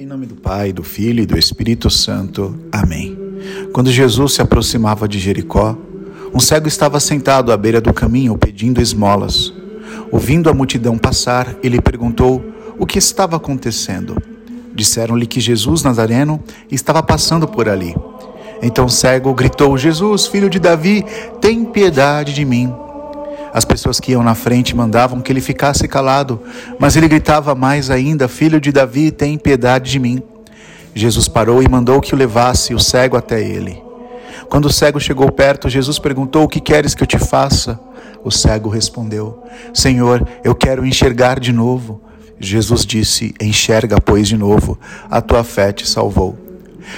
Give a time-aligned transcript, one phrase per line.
[0.00, 2.56] Em nome do Pai, do Filho e do Espírito Santo.
[2.70, 3.18] Amém.
[3.72, 5.76] Quando Jesus se aproximava de Jericó,
[6.32, 9.52] um cego estava sentado à beira do caminho pedindo esmolas.
[10.12, 12.40] Ouvindo a multidão passar, ele perguntou
[12.78, 14.16] o que estava acontecendo.
[14.72, 16.40] Disseram-lhe que Jesus Nazareno
[16.70, 17.92] estava passando por ali.
[18.62, 21.04] Então o cego gritou: Jesus, filho de Davi,
[21.40, 22.72] tem piedade de mim.
[23.52, 26.40] As pessoas que iam na frente mandavam que ele ficasse calado,
[26.78, 30.22] mas ele gritava mais ainda: Filho de Davi, tem piedade de mim.
[30.94, 33.82] Jesus parou e mandou que o levasse o cego até ele.
[34.48, 37.78] Quando o cego chegou perto, Jesus perguntou: O que queres que eu te faça?
[38.24, 39.42] O cego respondeu:
[39.72, 42.00] Senhor, eu quero enxergar de novo.
[42.40, 44.78] Jesus disse: Enxerga, pois, de novo,
[45.10, 46.38] a tua fé te salvou.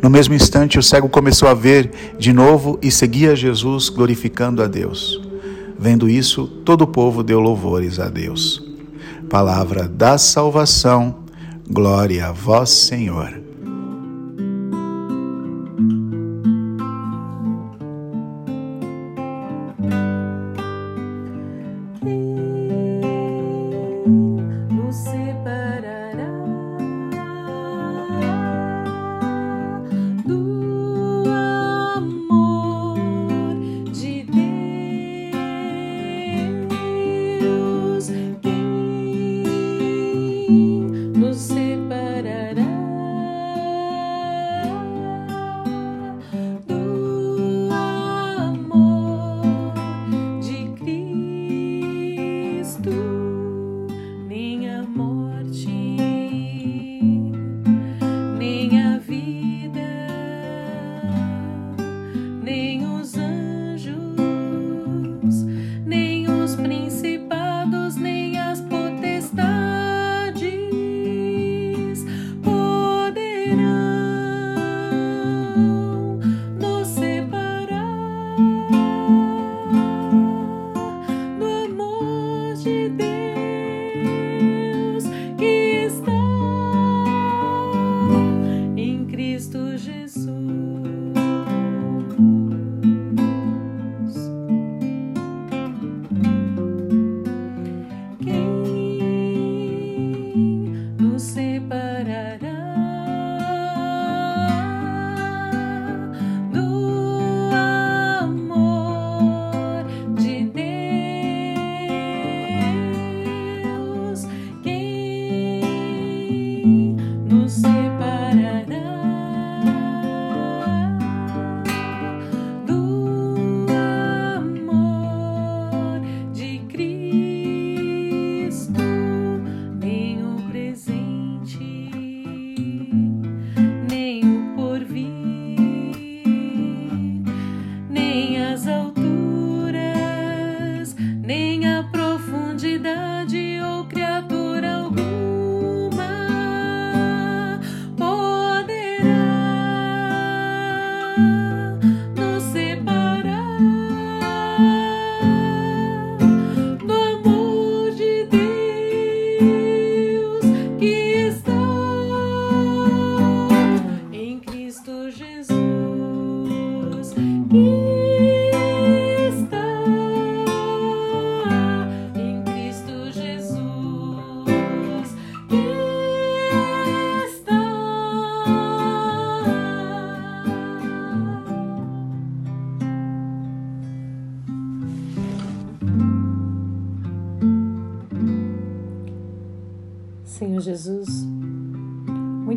[0.00, 4.66] No mesmo instante, o cego começou a ver de novo e seguia Jesus, glorificando a
[4.66, 5.31] Deus.
[5.78, 8.62] Vendo isso, todo o povo deu louvores a Deus.
[9.28, 11.24] Palavra da salvação,
[11.68, 13.51] glória a vós, Senhor.
[82.62, 83.11] Senhor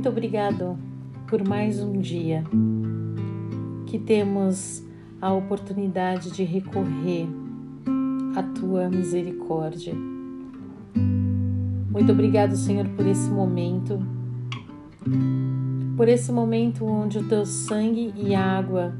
[0.06, 0.78] muito obrigado
[1.28, 2.44] por mais um dia
[3.88, 4.84] que temos
[5.20, 7.28] a oportunidade de recorrer
[8.36, 9.96] à tua misericórdia.
[11.90, 13.98] Muito obrigado, Senhor, por esse momento,
[15.98, 18.94] por esse momento onde o teu sangue e água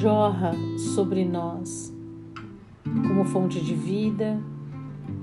[0.00, 0.52] jorra
[0.94, 1.92] sobre nós
[2.84, 4.40] como fonte de vida,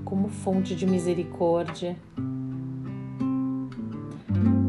[0.04, 1.96] como fonte de misericórdia,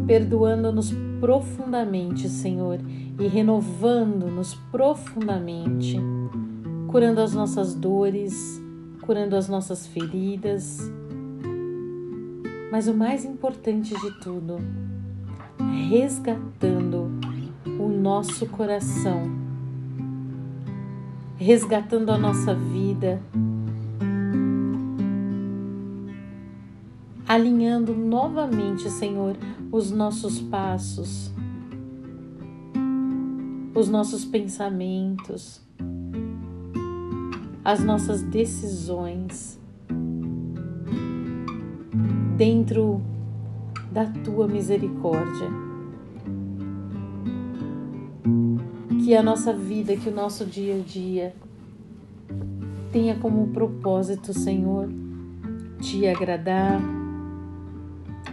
[0.07, 2.80] perdoando-nos profundamente, Senhor,
[3.19, 6.00] e renovando-nos profundamente,
[6.88, 8.62] curando as nossas dores,
[9.01, 10.80] curando as nossas feridas.
[12.71, 14.57] Mas o mais importante de tudo,
[15.89, 17.12] resgatando
[17.80, 19.24] o nosso coração,
[21.38, 23.22] resgatando a nossa vida
[27.39, 29.38] alinhando novamente, Senhor,
[29.71, 31.31] os nossos passos,
[33.74, 35.62] os nossos pensamentos,
[37.63, 39.57] as nossas decisões
[42.36, 43.01] dentro
[43.89, 45.47] da tua misericórdia.
[49.03, 51.33] Que a nossa vida, que o nosso dia a dia
[52.91, 54.89] tenha como propósito, Senhor,
[55.80, 56.99] te agradar,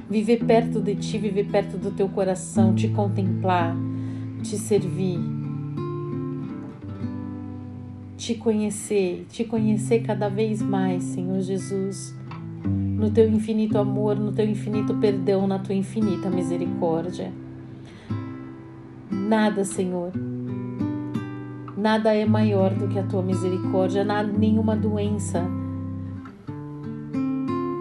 [0.09, 3.77] viver perto de ti, viver perto do teu coração, te contemplar,
[4.43, 5.19] te servir,
[8.17, 12.15] te conhecer, te conhecer cada vez mais, Senhor Jesus,
[12.65, 17.33] no teu infinito amor, no teu infinito perdão, na tua infinita misericórdia.
[19.11, 20.13] Nada, Senhor,
[21.77, 25.45] nada é maior do que a tua misericórdia, nada, nenhuma doença,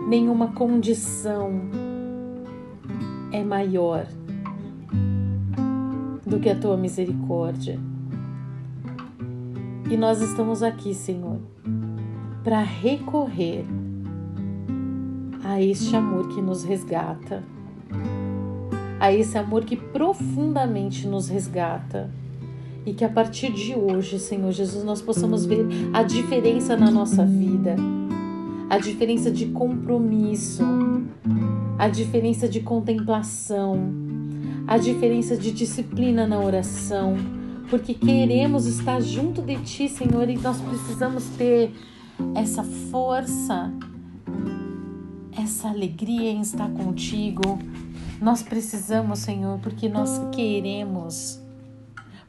[0.07, 1.84] nenhuma condição
[3.35, 4.07] é maior
[6.25, 7.79] do que a tua misericórdia.
[9.89, 11.39] E nós estamos aqui, Senhor,
[12.43, 13.65] para recorrer
[15.43, 17.43] a este amor que nos resgata,
[18.99, 22.09] a esse amor que profundamente nos resgata.
[22.87, 27.25] E que a partir de hoje, Senhor Jesus, nós possamos ver a diferença na nossa
[27.25, 27.75] vida,
[28.69, 30.63] a diferença de compromisso,
[31.77, 33.77] a diferença de contemplação,
[34.67, 37.15] a diferença de disciplina na oração,
[37.69, 41.71] porque queremos estar junto de Ti, Senhor, e nós precisamos ter
[42.33, 43.71] essa força,
[45.37, 47.59] essa alegria em estar contigo.
[48.21, 51.39] Nós precisamos, Senhor, porque nós queremos,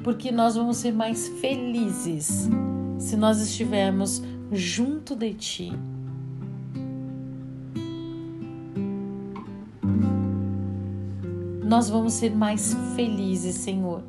[0.02, 2.48] porque nós vamos ser mais felizes
[2.98, 4.22] se nós estivermos
[4.52, 5.95] junto de Ti.
[11.66, 14.04] Nós vamos ser mais felizes, Senhor,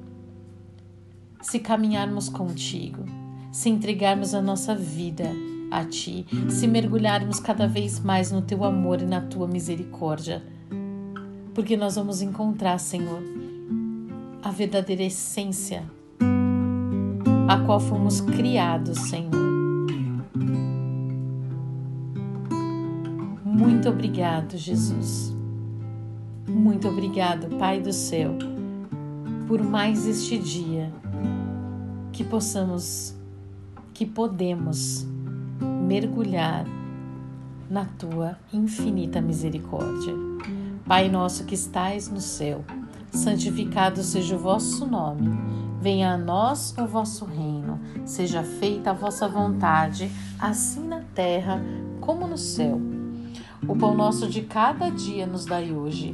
[1.42, 3.04] se caminharmos contigo,
[3.52, 5.32] se entregarmos a nossa vida
[5.72, 10.44] a Ti, se mergulharmos cada vez mais no Teu amor e na Tua misericórdia,
[11.56, 13.24] porque nós vamos encontrar, Senhor,
[14.44, 15.84] a verdadeira essência
[17.48, 19.32] a qual fomos criados, Senhor.
[23.44, 25.37] Muito obrigado, Jesus.
[26.68, 28.36] Muito obrigado, Pai do céu,
[29.48, 30.92] por mais este dia
[32.12, 33.16] que possamos,
[33.94, 35.08] que podemos
[35.88, 36.66] mergulhar
[37.70, 40.14] na tua infinita misericórdia.
[40.86, 42.66] Pai nosso que estais no céu,
[43.14, 45.40] santificado seja o vosso nome.
[45.80, 47.80] Venha a nós o vosso reino.
[48.06, 51.62] Seja feita a vossa vontade, assim na terra
[52.02, 52.82] como no céu.
[53.66, 56.14] O pão nosso de cada dia nos dai hoje.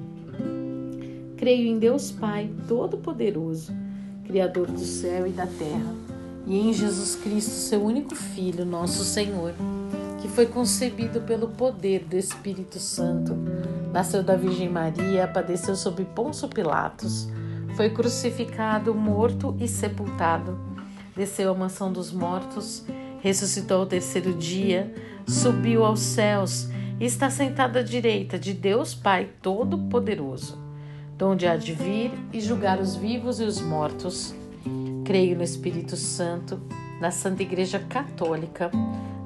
[1.41, 3.73] Creio em Deus Pai Todo-Poderoso,
[4.25, 5.95] Criador do céu e da terra
[6.45, 9.51] e em Jesus Cristo, seu único Filho, nosso Senhor,
[10.21, 13.35] que foi concebido pelo poder do Espírito Santo,
[13.91, 17.27] nasceu da Virgem Maria, padeceu sob Ponço Pilatos,
[17.75, 20.59] foi crucificado, morto e sepultado,
[21.15, 22.85] desceu à mansão dos mortos,
[23.19, 24.93] ressuscitou ao terceiro dia,
[25.27, 26.69] subiu aos céus
[26.99, 30.60] e está sentado à direita de Deus Pai Todo-Poderoso,
[31.21, 34.33] donde há de vir e julgar os vivos e os mortos.
[35.05, 36.59] Creio no Espírito Santo,
[36.99, 38.71] na Santa Igreja Católica,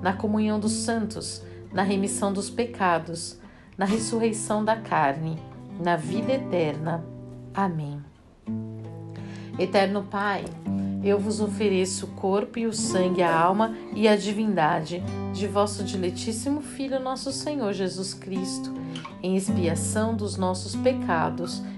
[0.02, 3.40] na comunhão dos santos, na remissão dos pecados,
[3.78, 5.40] na ressurreição da carne,
[5.82, 7.02] na vida eterna.
[7.54, 8.04] Amém.
[9.58, 10.44] Eterno Pai,
[11.02, 15.02] eu vos ofereço o corpo e o sangue, a alma e a divindade
[15.34, 18.74] de vosso diletíssimo Filho, nosso Senhor Jesus Cristo,
[19.24, 21.64] em expiação dos nossos pecados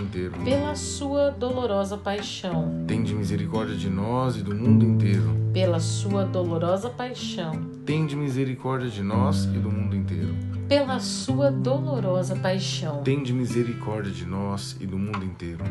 [0.00, 0.32] inteiro.
[0.44, 5.34] pela sua dolorosa paixão, Tende misericórdia de nós e do mundo inteiro.
[5.52, 7.52] pela sua dolorosa paixão,
[7.84, 10.34] Tende misericórdia de nós e do mundo inteiro.
[10.68, 13.02] pela sua dolorosa paixão.
[13.02, 15.62] Tende misericórdia de nós e do mundo inteiro.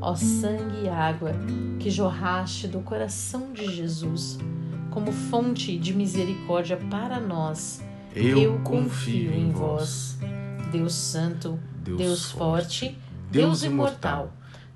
[0.00, 1.32] Ó sangue e água
[1.78, 4.38] que jorraste do coração de Jesus,
[4.90, 7.82] como fonte de misericórdia para nós.
[8.14, 10.16] Eu, confio em vós.
[10.72, 12.98] Deus Santo, Deus Deus, forte, forte,
[13.30, 14.32] Deus imortal,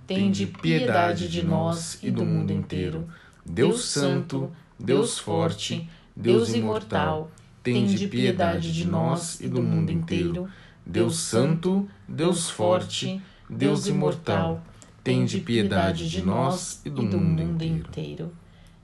[0.07, 3.09] tende piedade de nós e do mundo inteiro.
[3.45, 7.31] Deus Santo, Deus forte, Deus imortal,
[7.63, 10.49] tende piedade de nós e do mundo inteiro.
[10.85, 14.63] Deus Santo, Deus forte, Deus imortal,
[15.05, 18.33] tende piedade de nós e do mundo inteiro.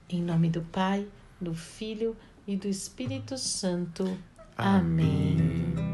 [0.09, 1.07] Em nome do Pai,
[1.41, 4.17] do Filho e do Espírito Santo.
[4.57, 5.86] Amém.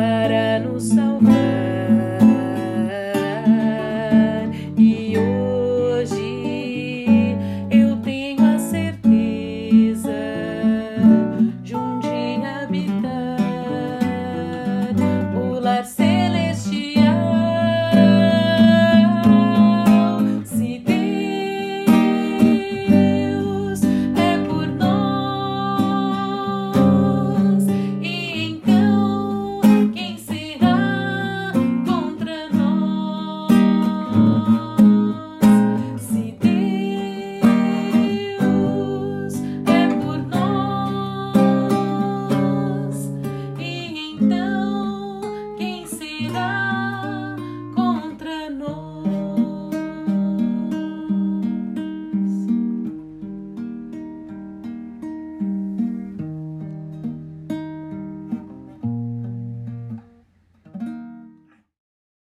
[0.00, 1.49] Para nos salvar.